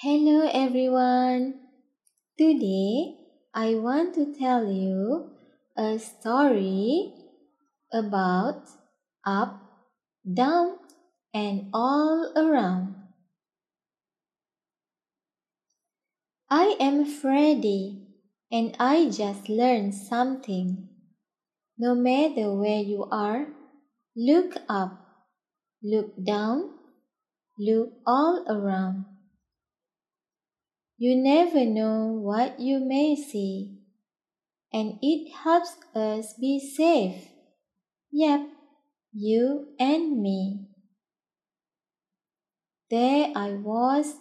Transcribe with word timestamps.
Hello 0.00 0.48
everyone. 0.48 1.60
Today 2.38 3.20
I 3.52 3.74
want 3.74 4.14
to 4.14 4.32
tell 4.32 4.64
you 4.64 5.28
a 5.76 5.98
story 5.98 7.12
about 7.92 8.64
up, 9.26 9.60
down, 10.24 10.78
and 11.34 11.68
all 11.74 12.32
around. 12.34 12.96
I 16.48 16.80
am 16.80 17.04
Freddy 17.04 18.00
and 18.50 18.74
I 18.80 19.10
just 19.10 19.50
learned 19.50 19.94
something. 19.94 20.88
No 21.76 21.94
matter 21.94 22.54
where 22.54 22.80
you 22.80 23.04
are, 23.12 23.48
look 24.16 24.56
up, 24.66 24.96
look 25.84 26.16
down, 26.24 26.70
look 27.58 27.92
all 28.06 28.46
around. 28.48 29.09
You 31.02 31.16
never 31.16 31.64
know 31.64 32.12
what 32.12 32.60
you 32.60 32.78
may 32.78 33.16
see, 33.16 33.78
and 34.70 34.98
it 35.00 35.32
helps 35.32 35.74
us 35.96 36.34
be 36.38 36.60
safe. 36.60 37.26
Yep, 38.12 38.48
you 39.10 39.68
and 39.80 40.20
me. 40.20 40.68
There 42.90 43.32
I 43.34 43.52
was, 43.52 44.16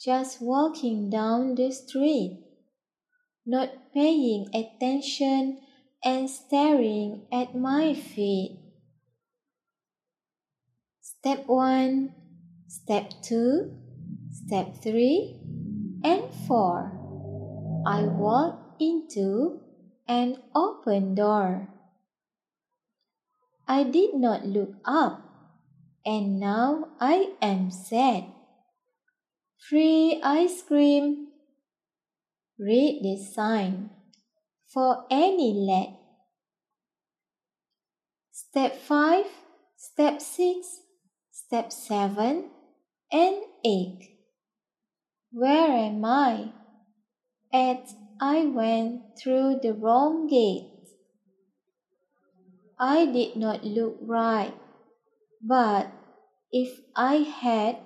just 0.00 0.40
walking 0.40 1.10
down 1.10 1.56
the 1.56 1.72
street, 1.72 2.44
not 3.44 3.92
paying 3.92 4.46
attention 4.54 5.58
and 6.04 6.30
staring 6.30 7.26
at 7.32 7.56
my 7.56 7.94
feet. 7.94 8.60
Step 11.00 11.48
1, 11.48 12.14
Step 12.68 13.10
2, 13.24 13.76
Step 14.30 14.76
3, 14.84 15.41
and 16.04 16.32
4. 16.46 16.92
I 17.86 18.02
walked 18.02 18.80
into 18.80 19.60
an 20.08 20.38
open 20.54 21.14
door. 21.14 21.68
I 23.66 23.84
did 23.84 24.14
not 24.14 24.46
look 24.46 24.74
up, 24.84 25.22
and 26.04 26.38
now 26.38 26.88
I 27.00 27.32
am 27.40 27.70
sad. 27.70 28.24
Free 29.68 30.20
ice 30.22 30.62
cream. 30.62 31.28
Read 32.58 33.02
this 33.02 33.34
sign 33.34 33.90
for 34.66 35.04
any 35.10 35.54
lad. 35.54 35.96
Step 38.30 38.76
5, 38.76 39.26
Step 39.76 40.20
6, 40.20 40.80
Step 41.30 41.72
7, 41.72 42.50
and 43.10 43.36
8. 43.64 44.11
Where 45.34 45.72
am 45.72 46.04
I? 46.04 46.52
At 47.54 47.94
I 48.20 48.44
went 48.44 49.16
through 49.18 49.60
the 49.62 49.72
wrong 49.72 50.26
gate. 50.26 50.68
I 52.78 53.06
did 53.06 53.36
not 53.36 53.64
look 53.64 53.96
right, 54.02 54.52
but 55.40 55.90
if 56.50 56.80
I 56.94 57.24
had, 57.24 57.78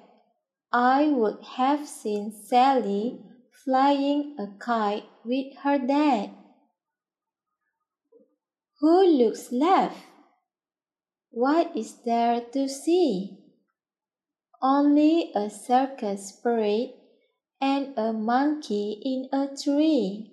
I 0.73 1.07
would 1.07 1.41
have 1.57 1.87
seen 1.87 2.33
Sally 2.33 3.21
flying 3.65 4.35
a 4.41 4.49
kite 4.59 5.05
with 5.25 5.55
her 5.63 5.79
dad. 5.79 6.31
Who 8.81 9.07
looks 9.07 9.53
left? 9.53 9.99
What 11.31 11.77
is 11.77 11.95
there 12.05 12.41
to 12.41 12.69
see? 12.69 13.39
Only 14.61 15.31
a 15.35 15.49
circus 15.49 16.33
parade 16.33 16.95
a 17.97 18.13
monkey 18.13 19.01
in 19.03 19.29
a 19.33 19.49
tree. 19.57 20.33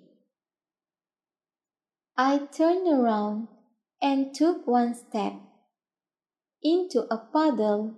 I 2.16 2.38
turned 2.38 2.86
around 2.86 3.48
and 4.00 4.34
took 4.34 4.66
one 4.66 4.94
step 4.94 5.34
into 6.62 7.06
a 7.10 7.18
puddle, 7.18 7.94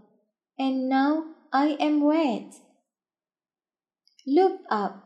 and 0.59 0.89
now 0.89 1.25
I 1.53 1.77
am 1.81 2.03
wet. 2.03 2.55
Look 4.27 4.61
up, 4.71 5.05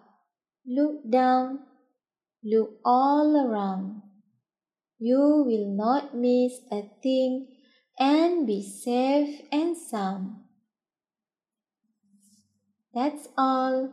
look 0.66 1.10
down, 1.10 1.60
look 2.44 2.80
all 2.84 3.36
around. 3.36 4.02
You 4.98 5.44
will 5.46 5.74
not 5.74 6.14
miss 6.14 6.60
a 6.70 6.82
thing 7.02 7.48
and 7.98 8.46
be 8.46 8.62
safe 8.62 9.40
and 9.50 9.76
sound. 9.76 10.36
That's 12.94 13.28
all. 13.36 13.92